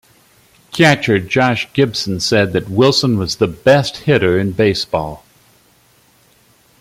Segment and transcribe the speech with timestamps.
[0.71, 5.23] Catcher Josh Gibson said that Wilson was the best hitter in baseball.